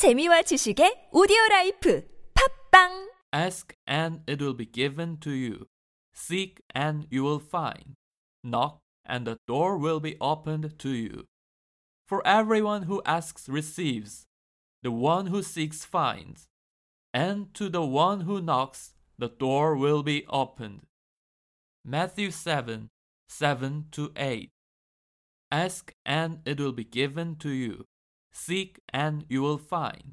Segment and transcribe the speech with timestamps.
[0.00, 5.66] 재미와 지식의 오디오 라이프 팝빵 Ask and it will be given to you.
[6.14, 7.96] Seek and you will find.
[8.42, 11.28] Knock and the door will be opened to you.
[12.08, 14.24] For everyone who asks receives.
[14.82, 16.48] The one who seeks finds.
[17.12, 20.88] And to the one who knocks, the door will be opened.
[21.84, 22.88] Matthew 7
[23.28, 24.48] 7 to 8.
[25.52, 27.84] Ask and it will be given to you.
[28.32, 30.12] Seek and you will find.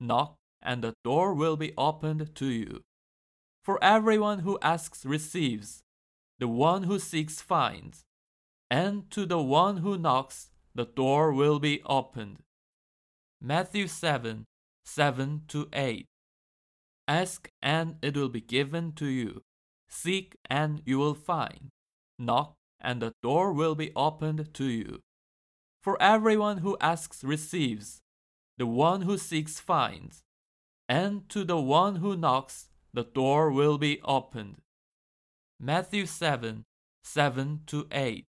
[0.00, 2.82] Knock and the door will be opened to you.
[3.62, 5.82] For everyone who asks receives.
[6.38, 8.04] The one who seeks finds.
[8.70, 12.38] And to the one who knocks, the door will be opened.
[13.40, 14.44] Matthew 7
[14.84, 16.06] 7 to 8.
[17.06, 19.42] Ask and it will be given to you.
[19.88, 21.68] Seek and you will find.
[22.18, 25.00] Knock and the door will be opened to you.
[25.82, 28.00] For everyone who asks receives.
[28.56, 30.22] The one who seeks finds.
[30.88, 34.56] And to the one who knocks, the door will be opened.
[35.60, 36.64] Matthew 7
[37.04, 38.24] 7 to 8.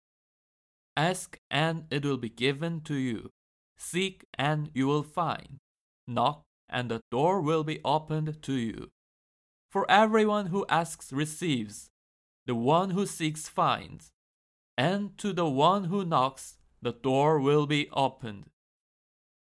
[0.96, 3.30] Ask and it will be given to you.
[3.78, 5.58] Seek and you will find.
[6.06, 8.90] Knock and the door will be opened to you.
[9.70, 11.88] For everyone who asks receives.
[12.46, 14.10] The one who seeks finds.
[14.76, 18.46] And to the one who knocks, the door will be opened.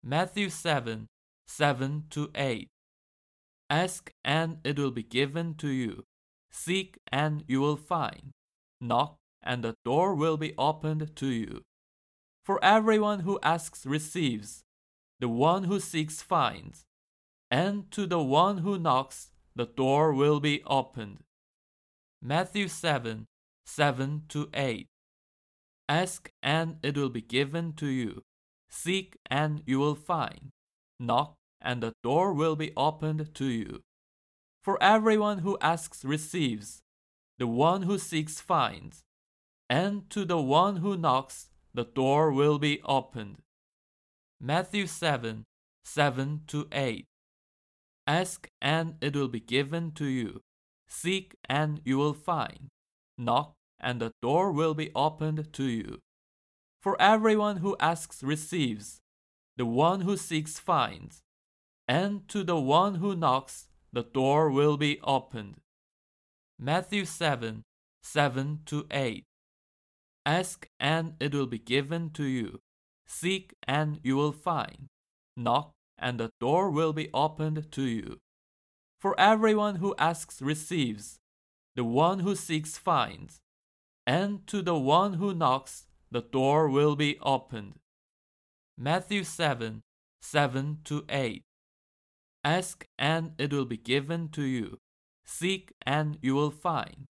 [0.03, 1.08] Matthew 7
[1.48, 2.67] 7 to 8.
[3.70, 6.04] Ask and it will be given to you.
[6.52, 8.31] Seek and you will find.
[8.80, 11.64] Knock and the door will be opened to you.
[12.45, 14.64] For everyone who asks receives.
[15.20, 16.84] The one who seeks finds.
[17.50, 21.20] And to the one who knocks, the door will be opened.
[22.22, 23.26] Matthew 7
[23.66, 24.88] 7 to 8.
[25.89, 28.23] Ask and it will be given to you.
[28.70, 30.50] Seek and you will find.
[31.00, 33.81] Knock and the door will be opened to you.
[34.64, 36.81] For everyone who asks receives.
[37.38, 39.02] The one who seeks finds.
[39.70, 43.38] And to the one who knocks, the door will be opened.
[44.39, 45.43] Matthew 7
[45.83, 47.05] 7 to 8.
[48.08, 50.42] Ask and it will be given to you.
[50.88, 52.70] Seek and you will find.
[53.17, 55.99] Knock and the door will be opened to you.
[56.82, 58.99] For everyone who asks receives.
[59.58, 61.21] The one who seeks finds.
[61.88, 65.58] And to the one who knocks, the door will be opened.
[66.60, 67.64] Matthew 7
[68.02, 69.23] 7 to 8.
[70.26, 72.60] Ask and it will be given to you.
[73.05, 74.88] Seek and you will find.
[75.38, 78.17] Knock and the door will be opened to you.
[78.99, 81.20] For everyone who asks receives.
[81.76, 83.42] The one who seeks finds.
[84.05, 87.80] And to the one who knocks, the door will be opened.
[88.77, 89.81] Matthew 7
[90.21, 91.43] 7 to 8.
[92.43, 94.80] Ask and it will be given to you.
[95.25, 97.05] Seek and you will find.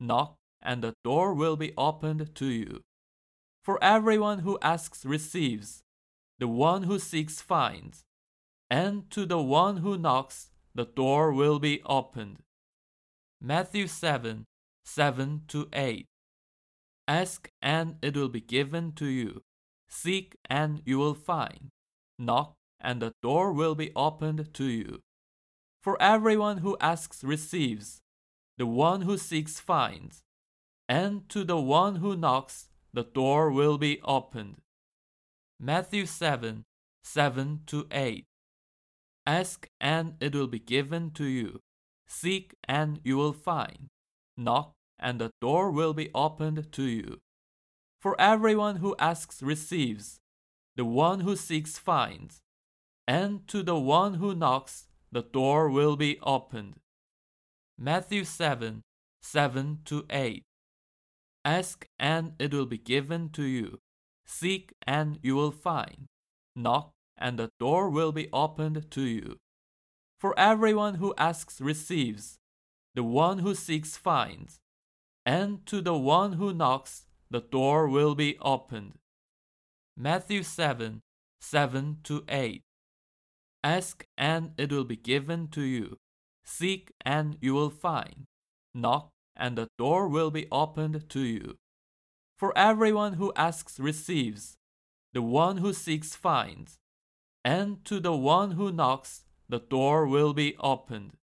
[0.00, 2.82] Knock and the door will be opened to you.
[3.62, 5.82] For everyone who asks receives.
[6.38, 8.04] The one who seeks finds.
[8.70, 12.38] And to the one who knocks, the door will be opened.
[13.40, 14.44] Matthew 7
[14.84, 16.06] 7 to 8.
[17.08, 19.42] Ask and it will be given to you.
[19.88, 21.70] Seek and you will find.
[22.18, 25.00] Knock and the door will be opened to you.
[25.82, 28.02] For everyone who asks receives.
[28.58, 30.20] The one who seeks finds.
[30.86, 34.56] And to the one who knocks, the door will be opened.
[35.58, 36.64] Matthew 7
[37.04, 38.24] 7 to 8.
[39.26, 41.60] Ask and it will be given to you.
[42.06, 43.88] Seek and you will find.
[44.36, 47.18] Knock and the door will be opened to you.
[48.00, 50.20] For everyone who asks receives.
[50.76, 52.40] The one who seeks finds.
[53.06, 56.76] And to the one who knocks, the door will be opened.
[57.76, 58.82] Matthew 7
[59.22, 60.42] 7 to 8.
[61.44, 63.78] Ask and it will be given to you.
[64.26, 66.06] Seek and you will find.
[66.54, 69.38] Knock and the door will be opened to you.
[70.20, 72.38] For everyone who asks receives.
[72.94, 74.58] The one who seeks finds.
[75.28, 78.94] And to the one who knocks, the door will be opened.
[79.94, 81.02] Matthew 7
[81.42, 82.62] 7 to 8.
[83.62, 85.98] Ask and it will be given to you.
[86.46, 88.24] Seek and you will find.
[88.74, 91.58] Knock and the door will be opened to you.
[92.38, 94.56] For everyone who asks receives.
[95.12, 96.78] The one who seeks finds.
[97.44, 101.18] And to the one who knocks, the door will be opened.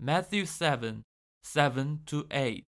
[0.00, 1.02] Matthew 7
[1.42, 2.64] 7 to 8.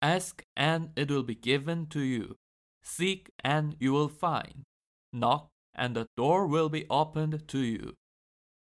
[0.00, 2.36] Ask and it will be given to you.
[2.82, 4.64] Seek and you will find.
[5.12, 7.94] Knock and the door will be opened to you.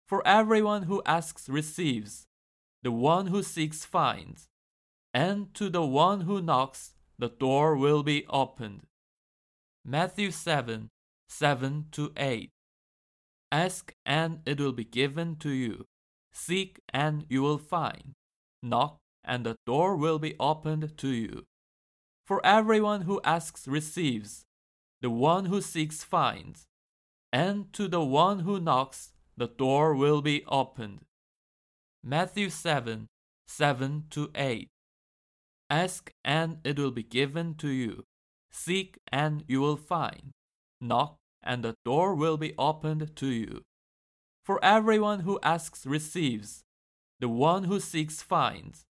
[0.07, 2.25] For everyone who asks receives,
[2.81, 4.47] the one who seeks finds,
[5.13, 8.87] and to the one who knocks the door will be opened.
[9.85, 10.89] Matthew 7
[11.27, 12.49] 7 to 8.
[13.51, 15.85] Ask and it will be given to you.
[16.31, 18.13] Seek and you will find.
[18.63, 21.45] Knock and the door will be opened to you.
[22.25, 24.45] For everyone who asks receives,
[25.01, 26.65] the one who seeks finds,
[27.31, 31.05] and to the one who knocks the door will be opened.
[32.03, 33.07] Matthew 7
[33.47, 34.67] 7 to 8.
[35.69, 38.03] Ask and it will be given to you.
[38.51, 40.31] Seek and you will find.
[40.81, 43.61] Knock and the door will be opened to you.
[44.43, 46.63] For everyone who asks receives,
[47.19, 48.85] the one who seeks finds,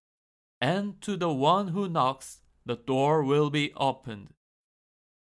[0.61, 4.29] and to the one who knocks the door will be opened.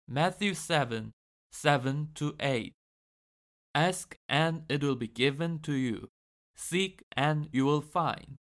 [0.07, 1.11] Matthew 7
[1.51, 2.73] 7 to 8.
[3.73, 6.09] Ask and it will be given to you.
[6.55, 8.35] Seek and you will find.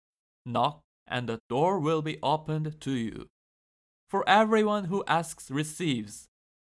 [0.45, 3.27] Knock and the door will be opened to you.
[4.09, 6.27] For everyone who asks receives,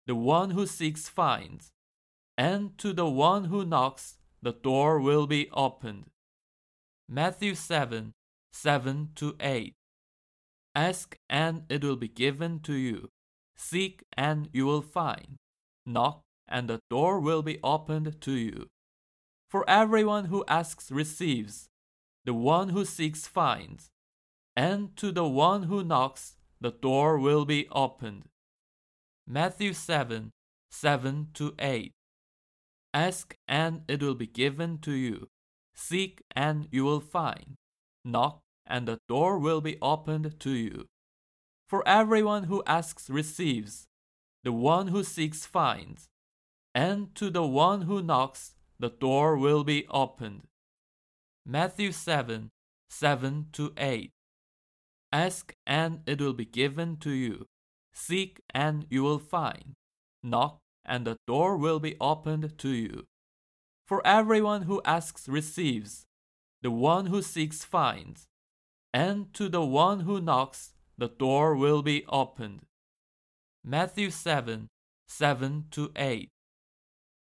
[0.06, 1.70] the one who seeks finds,
[2.38, 6.06] and to the one who knocks the door will be opened.
[7.10, 8.14] Matthew 7
[8.54, 9.77] 7 to 8.
[10.78, 13.10] Ask and it will be given to you.
[13.56, 15.38] Seek and you will find.
[15.88, 18.68] Knock and the door will be opened to you.
[19.50, 21.66] For everyone who asks receives,
[22.26, 23.90] the one who seeks finds,
[24.56, 28.26] and to the one who knocks the door will be opened.
[29.26, 30.30] Matthew 7
[30.70, 31.92] 7 to 8.
[32.94, 35.28] Ask and it will be given to you.
[35.74, 37.56] Seek and you will find.
[38.06, 40.88] Knock and the door will be opened to you.
[41.68, 43.88] For everyone who asks receives,
[44.44, 46.08] the one who seeks finds,
[46.74, 50.44] and to the one who knocks the door will be opened.
[51.46, 52.50] Matthew 7
[52.90, 54.12] 7 to 8.
[55.12, 57.48] Ask and it will be given to you.
[57.94, 59.74] Seek and you will find.
[60.24, 63.06] Knock and the door will be opened to you.
[63.86, 66.06] For everyone who asks receives,
[66.62, 68.28] the one who seeks finds,
[68.98, 72.62] and to the one who knocks the door will be opened.
[73.64, 74.70] Matthew 7
[75.08, 76.30] 7 to 8.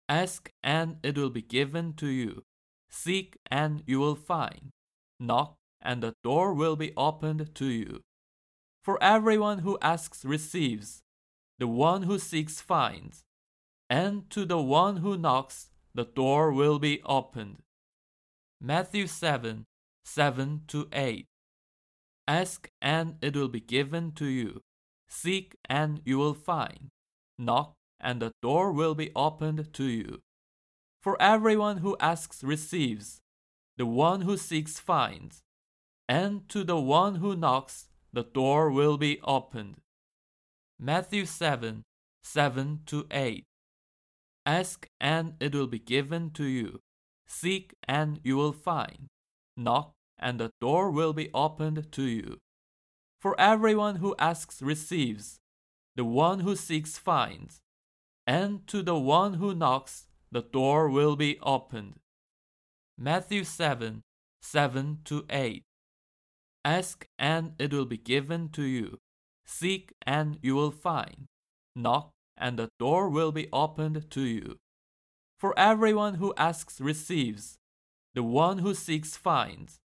[0.08, 2.44] Ask and it will be given to you.
[2.90, 4.72] Seek and you will find.
[5.20, 8.04] Knock and the door will be opened to you.
[8.82, 11.02] For everyone who asks receives,
[11.60, 13.24] the one who seeks finds,
[13.90, 17.58] and to the one who knocks the door will be opened.
[18.62, 19.66] Matthew 7
[20.06, 21.28] 7 to 8.
[22.28, 24.62] Ask and it will be given to you.
[25.08, 26.90] Seek and you will find.
[27.38, 30.22] Knock and the door will be opened to you.
[31.02, 33.20] For everyone who asks receives,
[33.78, 35.42] the one who seeks finds,
[36.08, 39.76] and to the one who knocks the door will be opened.
[40.80, 41.84] Matthew 7
[42.24, 43.44] 7 to 8.
[44.46, 46.80] Ask and it will be given to you.
[47.28, 49.08] Seek and you will find.
[49.58, 52.38] Knock and the door will be opened to you.
[53.20, 55.40] For everyone who asks receives,
[55.96, 57.62] the one who seeks finds,
[58.28, 61.96] and to the one who knocks, the door will be opened.
[62.98, 64.02] Matthew 7
[64.42, 65.64] 7 to 8.
[66.64, 69.00] Ask and it will be given to you.
[69.46, 71.26] Seek and you will find.
[71.76, 74.58] Knock and the door will be opened to you.
[75.40, 77.58] For everyone who asks receives,
[78.14, 79.80] the one who seeks finds,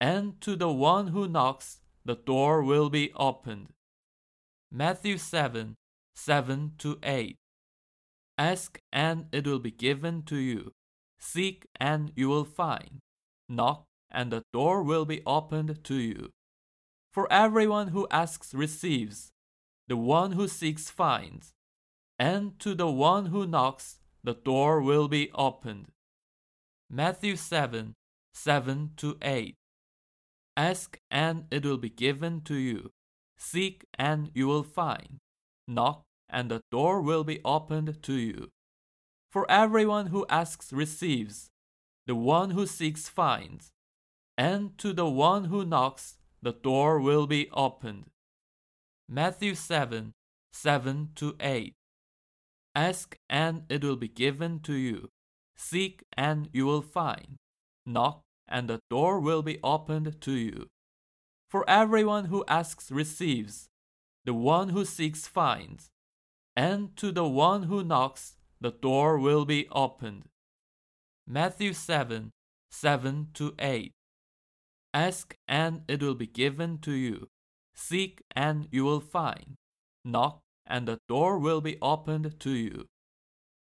[0.00, 3.68] and to the one who knocks, the door will be opened.
[4.72, 5.74] Matthew 7
[6.14, 7.36] 7 to 8.
[8.38, 10.72] Ask and it will be given to you.
[11.18, 13.00] Seek and you will find.
[13.48, 16.30] Knock and the door will be opened to you.
[17.12, 19.30] For everyone who asks receives,
[19.88, 21.52] the one who seeks finds,
[22.18, 25.88] and to the one who knocks the door will be opened.
[26.88, 27.94] Matthew 7
[28.32, 29.56] 7 to 8.
[30.56, 32.90] Ask and it will be given to you.
[33.38, 35.18] Seek and you will find.
[35.66, 38.50] Knock and the door will be opened to you.
[39.30, 41.50] For everyone who asks receives,
[42.06, 43.70] the one who seeks finds,
[44.36, 48.06] and to the one who knocks the door will be opened.
[49.08, 50.12] Matthew 7
[50.52, 51.74] 7 to 8.
[52.74, 55.10] Ask and it will be given to you.
[55.56, 57.36] Seek and you will find.
[57.86, 60.66] Knock and the door will be opened to you.
[61.48, 63.68] For everyone who asks receives,
[64.24, 65.90] the one who seeks finds,
[66.56, 70.24] and to the one who knocks, the door will be opened.
[71.26, 72.30] Matthew 7
[72.72, 73.92] 7 to 8.
[74.92, 77.28] Ask and it will be given to you.
[77.74, 79.56] Seek and you will find.
[80.04, 82.86] Knock and the door will be opened to you.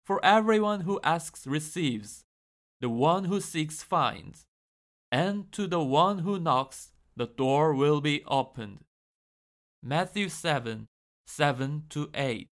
[0.06, 2.24] For everyone who asks receives,
[2.80, 4.47] the one who seeks finds,
[5.18, 8.82] and to the one who knocks the door will be opened.
[9.82, 10.86] Matthew 7
[11.26, 12.48] 7 to 8.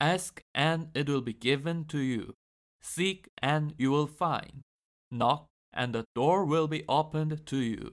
[0.00, 2.34] Ask and it will be given to you.
[2.80, 4.62] Seek and you will find.
[5.10, 5.44] Knock
[5.74, 7.92] and the door will be opened to you.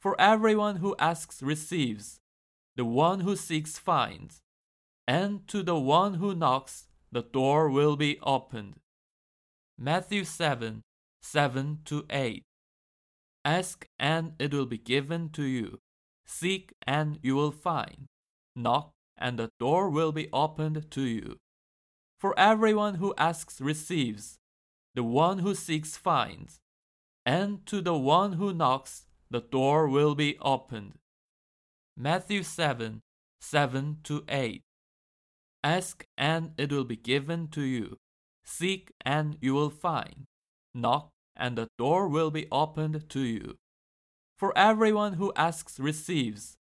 [0.00, 2.20] For everyone who asks receives,
[2.76, 4.40] the one who seeks finds,
[5.08, 8.74] and to the one who knocks the door will be opened.
[9.76, 10.82] Matthew 7
[11.22, 12.44] 7 to 8.
[13.44, 15.78] Ask and it will be given to you.
[16.26, 18.06] Seek and you will find.
[18.56, 21.36] Knock and the door will be opened to you.
[22.18, 24.38] For everyone who asks receives,
[24.94, 26.60] the one who seeks finds,
[27.26, 30.94] and to the one who knocks the door will be opened.
[31.96, 33.00] Matthew 7
[33.40, 34.62] 7 to 8.
[35.62, 37.98] Ask and it will be given to you.
[38.44, 40.24] Seek and you will find.
[40.74, 43.56] Knock and the door will be opened to you.
[44.38, 46.56] For everyone who asks receives,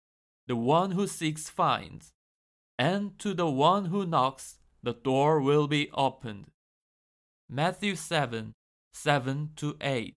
[0.46, 2.12] the one who seeks finds,
[2.78, 6.46] and to the one who knocks the door will be opened.
[7.48, 8.52] Matthew 7
[8.92, 10.14] 7 to 8.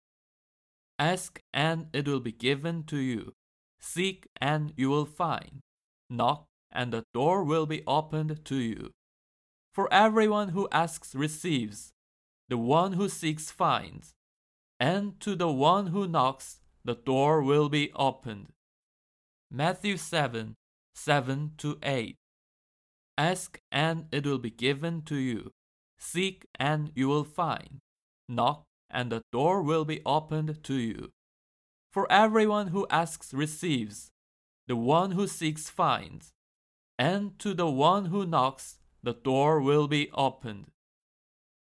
[0.97, 3.33] Ask and it will be given to you.
[3.79, 5.61] Seek and you will find.
[6.09, 8.91] Knock and the door will be opened to you.
[9.73, 11.91] For everyone who asks receives,
[12.49, 14.13] the one who seeks finds,
[14.81, 18.47] and to the one who knocks the door will be opened.
[19.51, 20.55] Matthew 7
[20.95, 22.15] 7 to 8.
[23.15, 25.51] Ask and it will be given to you.
[25.99, 27.77] Seek and you will find.
[28.27, 31.11] Knock and the door will be opened to you.
[31.93, 34.09] For everyone who asks receives,
[34.67, 36.31] the one who seeks finds,
[36.97, 40.71] and to the one who knocks the door will be opened.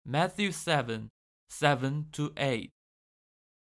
[0.06, 1.10] Matthew 7
[1.50, 2.70] 7 to 8.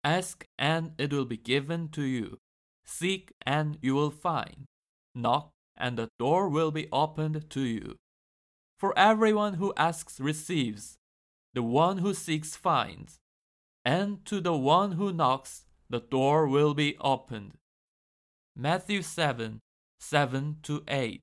[0.04, 2.40] Ask and it will be given to you.
[2.86, 4.66] Seek and you will find.
[5.14, 7.98] Knock and the door will be opened to you.
[8.78, 10.98] For everyone who asks receives,
[11.54, 13.20] the one who seeks finds,
[13.84, 17.54] and to the one who knocks the door will be opened.
[18.56, 19.60] Matthew 7
[20.00, 21.22] 7 to 8.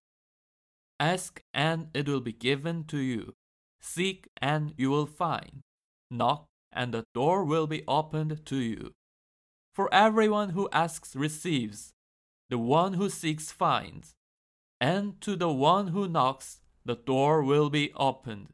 [1.01, 3.35] Ask and it will be given to you.
[3.81, 5.63] Seek and you will find.
[6.11, 8.93] Knock and the door will be opened to you.
[9.75, 11.93] For everyone who asks receives,
[12.51, 14.15] the one who seeks finds,
[14.81, 18.53] and to the one who knocks the door will be opened.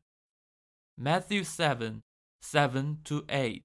[0.97, 2.01] Matthew 7
[2.41, 3.63] 7 to 8.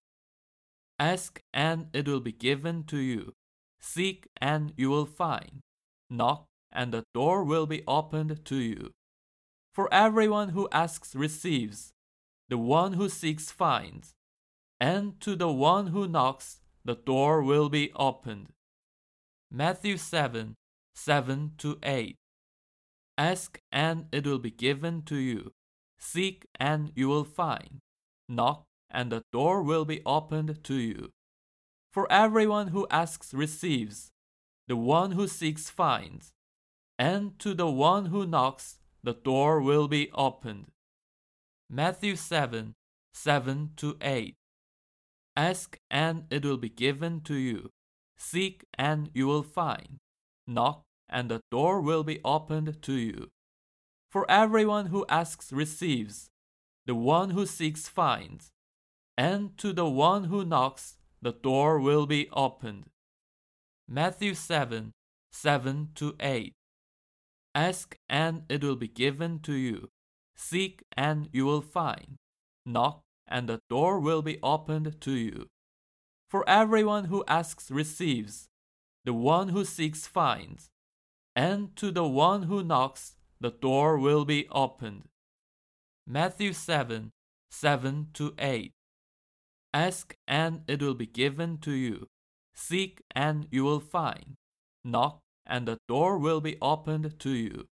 [1.00, 3.34] Ask and it will be given to you.
[3.80, 5.62] Seek and you will find.
[6.10, 8.92] Knock and the door will be opened to you.
[9.74, 11.92] For everyone who asks receives,
[12.50, 14.14] the one who seeks finds,
[14.79, 18.48] and to the one who knocks the door will be opened.
[19.51, 20.55] Matthew 7
[20.96, 22.15] 7 to 8.
[23.17, 25.51] Ask and it will be given to you.
[26.00, 27.79] Seek and you will find.
[28.29, 31.10] Knock and the door will be opened to you.
[31.91, 34.12] For everyone who asks receives,
[34.67, 36.31] the one who seeks finds,
[37.00, 40.67] and to the one who knocks the door will be opened.
[41.69, 42.74] Matthew 7
[43.13, 44.36] 7 to 8.
[45.38, 47.70] Ask and it will be given to you.
[48.17, 49.98] Seek and you will find.
[50.48, 53.29] Knock and the door will be opened to you.
[54.10, 56.29] For everyone who asks receives,
[56.88, 58.50] the one who seeks finds,
[59.15, 62.86] and to the one who knocks the door will be opened.
[63.88, 64.91] Matthew 7
[65.32, 66.53] 7 to 8.
[67.53, 69.89] Ask and it will be given to you.
[70.36, 72.15] Seek and you will find.
[72.65, 75.48] Knock and the door will be opened to you.
[76.29, 78.48] For everyone who asks receives,
[79.05, 80.69] the one who seeks finds,
[81.36, 85.03] and to the one who knocks the door will be opened.
[86.05, 87.12] Matthew 7
[87.50, 88.72] 7 to 8.
[89.74, 92.07] Ask and it will be given to you.
[92.55, 94.36] Seek and you will find.
[94.84, 97.67] Knock and the door will be opened to you.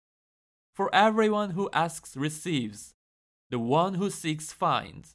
[0.75, 2.93] For everyone who asks receives,
[3.51, 5.15] the one who seeks finds,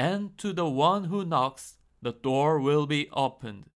[0.00, 3.66] and to the one who knocks, the door will be opened.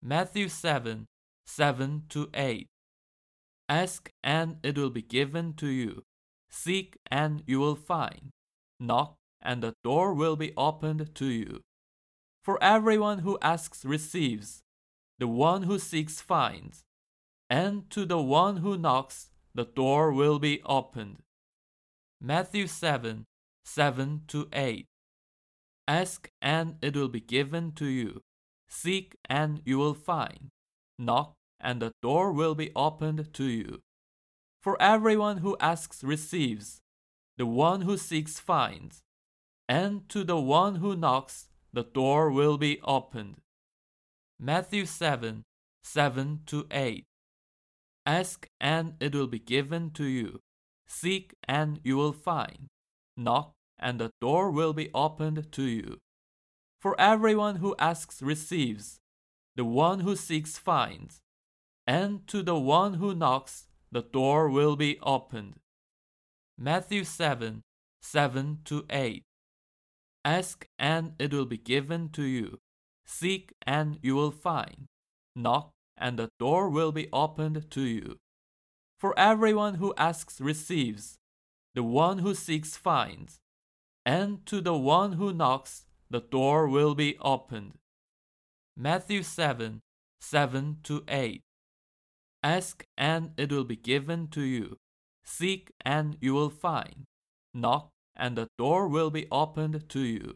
[0.00, 1.06] Matthew 7
[1.44, 2.68] 7 to 8.
[3.68, 6.04] Ask and it will be given to you.
[6.48, 8.30] Seek and you will find.
[8.78, 11.62] Knock and the door will be opened to you.
[12.44, 14.62] For everyone who asks receives,
[15.18, 16.84] the one who seeks finds,
[17.50, 21.24] and to the one who knocks the door will be opened.
[22.20, 23.24] Matthew 7
[23.64, 24.86] 7 to 8.
[25.86, 28.22] Ask and it will be given to you.
[28.68, 30.50] Seek and you will find.
[30.98, 33.80] Knock and the door will be opened to you.
[34.62, 36.80] For everyone who asks receives,
[37.36, 39.02] the one who seeks finds,
[39.68, 43.36] and to the one who knocks the door will be opened.
[44.38, 45.42] Matthew 7
[45.82, 47.04] 7 to 8.
[48.06, 50.40] Ask and it will be given to you.
[50.86, 52.68] Seek and you will find.
[53.16, 53.52] Knock
[53.84, 55.98] and the door will be opened to you.
[56.80, 58.98] For everyone who asks receives,
[59.56, 61.20] the one who seeks finds,
[61.86, 65.60] and to the one who knocks the door will be opened.
[66.58, 67.60] Matthew 7
[68.00, 69.22] 7 to 8.
[70.24, 72.58] Ask and it will be given to you.
[73.06, 74.86] Seek and you will find.
[75.36, 78.16] Knock and the door will be opened to you.
[78.98, 81.18] For everyone who asks receives,
[81.74, 83.38] the one who seeks finds,
[84.04, 87.74] and to the one who knocks the door will be opened.
[88.76, 89.80] Matthew 7
[90.20, 91.40] 7 to 8.
[92.42, 94.76] Ask and it will be given to you.
[95.24, 97.04] Seek and you will find.
[97.52, 100.34] Knock and the door will be opened to you.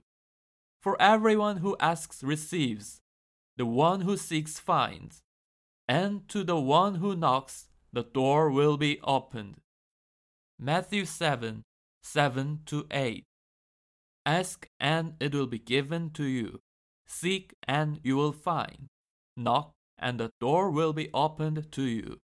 [0.82, 3.00] For everyone who asks receives,
[3.56, 5.20] the one who seeks finds,
[5.88, 9.56] and to the one who knocks the door will be opened.
[10.58, 11.62] Matthew 7
[12.02, 13.27] 7 to 8.
[14.28, 16.60] Ask and it will be given to you.
[17.06, 18.88] Seek and you will find.
[19.38, 22.18] Knock and the door will be opened to you.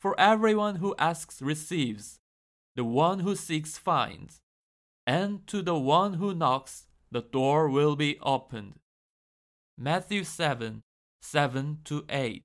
[0.00, 2.18] For everyone who asks receives,
[2.76, 4.38] the one who seeks finds,
[5.06, 8.76] and to the one who knocks the door will be opened.
[9.76, 10.80] Matthew 7
[11.20, 12.42] 7 to 8.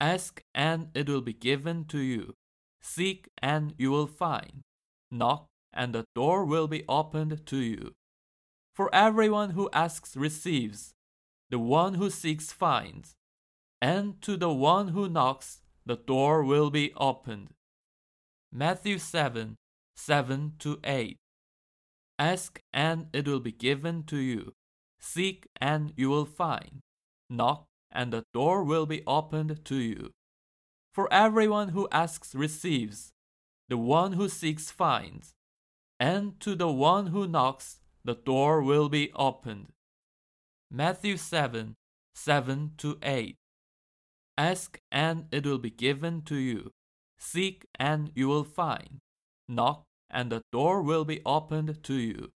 [0.00, 2.32] Ask and it will be given to you.
[2.80, 4.62] Seek and you will find.
[5.10, 7.92] Knock and the door will be opened to you.
[8.74, 10.94] For everyone who asks receives,
[11.50, 13.14] the one who seeks finds,
[13.82, 17.50] and to the one who knocks the door will be opened.
[18.50, 19.56] Matthew 7
[19.96, 21.16] 7 to 8.
[22.18, 24.54] Ask and it will be given to you.
[25.00, 26.80] Seek and you will find.
[27.28, 30.10] Knock and the door will be opened to you.
[30.92, 33.12] For everyone who asks receives,
[33.68, 35.34] the one who seeks finds,
[36.04, 39.68] and to the one who knocks the door will be opened.
[40.70, 41.76] Matthew 7
[42.14, 43.36] 7 to 8.
[44.36, 46.72] Ask and it will be given to you.
[47.18, 49.00] Seek and you will find.
[49.48, 52.32] Knock and the door will be opened to you.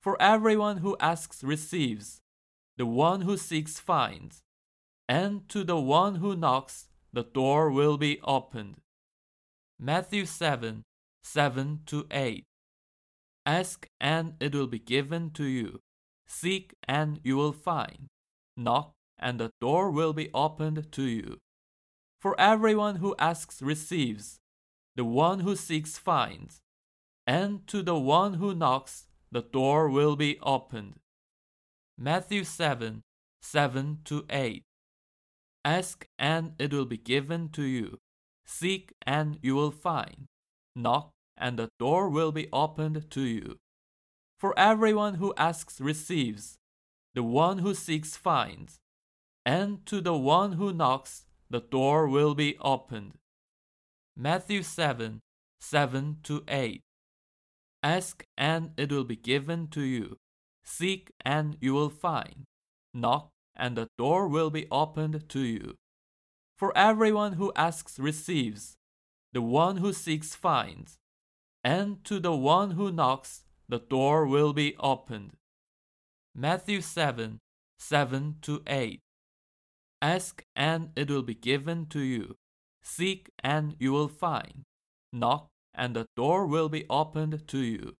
[0.00, 2.20] For everyone who asks receives,
[2.76, 4.42] the one who seeks finds,
[5.08, 8.76] and to the one who knocks the door will be opened.
[9.80, 10.84] Matthew 7
[11.24, 12.44] 7 to 8.
[13.46, 15.80] Ask and it will be given to you.
[16.26, 18.08] Seek and you will find.
[18.56, 21.38] Knock and the door will be opened to you.
[22.20, 24.38] For everyone who asks receives,
[24.96, 26.60] the one who seeks finds,
[27.26, 31.00] and to the one who knocks the door will be opened.
[31.98, 33.02] Matthew 7
[33.42, 34.62] 7 to 8.
[35.64, 37.98] Ask and it will be given to you.
[38.46, 40.26] Seek and you will find.
[40.74, 43.58] Knock and the door will be opened to you.
[44.38, 46.58] For everyone who asks receives,
[47.14, 48.78] the one who seeks finds,
[49.46, 53.14] and to the one who knocks the door will be opened.
[54.16, 55.20] Matthew 7
[55.60, 56.80] 7 to 8.
[57.82, 60.18] Ask and it will be given to you.
[60.64, 62.44] Seek and you will find.
[62.92, 65.74] Knock and the door will be opened to you.
[66.56, 68.76] For everyone who asks receives,
[69.32, 70.96] the one who seeks finds,
[71.64, 75.32] and to the one who knocks the door will be opened.
[76.34, 77.38] Matthew 7
[77.78, 79.00] 7 to 8.
[80.02, 82.36] Ask and it will be given to you.
[82.82, 84.62] Seek and you will find.
[85.12, 87.94] Knock and the door will be opened to you.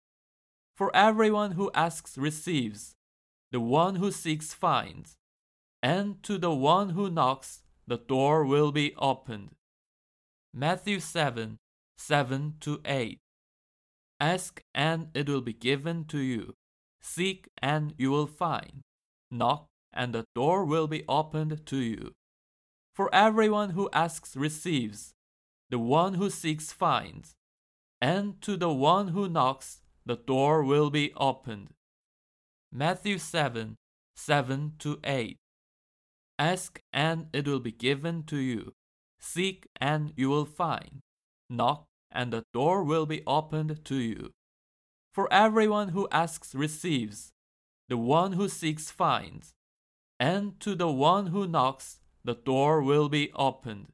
[0.76, 2.94] For everyone who asks receives,
[3.52, 5.14] the one who seeks finds,
[5.82, 9.50] and to the one who knocks the door will be opened.
[10.52, 11.58] Matthew 7
[11.96, 13.18] 7 to 8.
[14.24, 16.54] Ask and it will be given to you.
[17.02, 18.80] Seek and you will find.
[19.30, 22.12] Knock and the door will be opened to you.
[22.94, 25.12] For everyone who asks receives,
[25.68, 27.34] the one who seeks finds,
[28.00, 31.74] and to the one who knocks the door will be opened.
[32.72, 33.76] Matthew 7
[34.16, 35.36] 7 to 8.
[36.38, 38.72] Ask and it will be given to you.
[39.20, 41.00] Seek and you will find.
[41.50, 44.30] Knock and the door will be opened to you.
[45.12, 47.32] For everyone who asks receives,
[47.88, 49.52] the one who seeks finds,
[50.18, 53.88] and to the one who knocks the door will be opened.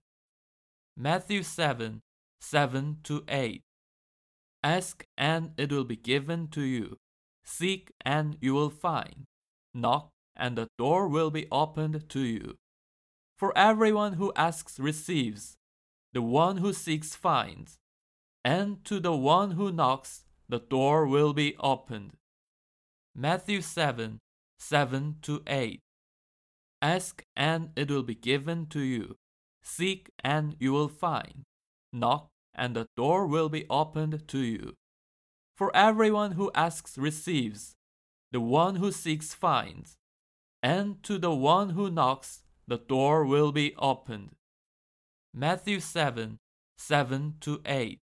[0.96, 2.00] Matthew 7
[2.40, 3.62] 7 to 8.
[4.62, 6.96] Ask and it will be given to you.
[7.44, 9.24] Seek and you will find.
[9.74, 12.56] Knock and the door will be opened to you.
[13.36, 15.56] For everyone who asks receives,
[16.12, 17.78] the one who seeks finds,
[18.44, 22.12] and to the one who knocks the door will be opened.
[23.14, 24.18] Matthew 7
[24.58, 25.80] 7 to 8.
[26.82, 29.16] Ask and it will be given to you.
[29.62, 31.44] Seek and you will find.
[31.92, 34.74] Knock and the door will be opened to you.
[35.56, 37.74] For everyone who asks receives,
[38.32, 39.96] the one who seeks finds,
[40.62, 44.36] and to the one who knocks the door will be opened.
[45.34, 46.38] Matthew 7
[46.78, 47.98] 7 to 8.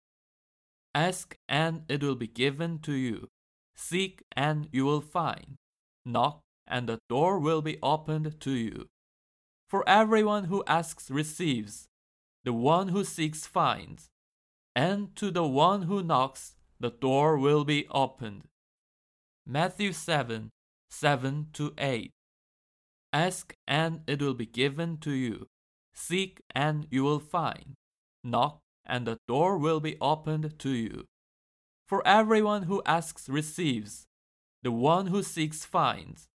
[0.94, 3.28] Ask and it will be given to you.
[3.74, 5.56] Seek and you will find.
[6.04, 8.86] Knock and the door will be opened to you.
[9.68, 11.88] For everyone who asks receives,
[12.44, 14.08] the one who seeks finds,
[14.76, 18.44] and to the one who knocks the door will be opened.
[19.46, 20.50] Matthew 7
[20.90, 22.10] 7 to 8.
[23.12, 25.48] Ask and it will be given to you.
[25.92, 27.74] Seek and you will find.
[28.22, 31.04] Knock and the door will be opened to you.
[31.88, 34.06] For everyone who asks receives,
[34.62, 36.28] the one who seeks finds,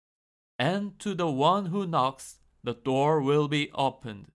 [0.58, 4.28] and to the one who knocks the door will be opened.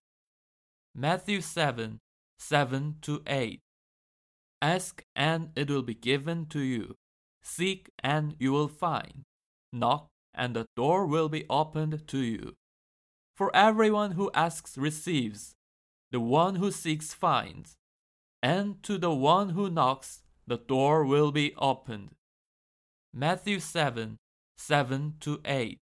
[0.95, 1.99] Matthew 7
[2.39, 3.61] 7 to 8.
[4.61, 6.95] Ask and it will be given to you.
[7.43, 9.23] Seek and you will find.
[9.73, 12.55] Knock and the door will be opened to you.
[13.37, 15.55] For everyone who asks receives,
[16.11, 17.77] the one who seeks finds,
[18.45, 22.11] and to the one who knocks the door will be opened.
[23.11, 24.19] Matthew 7
[24.59, 25.79] 7 to 8.